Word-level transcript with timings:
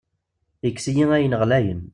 Yekkes-iyi 0.65 1.05
ayen 1.15 1.37
ɣlayen. 1.41 1.81